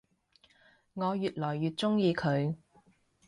[0.95, 2.55] 我愈來愈鍾意佢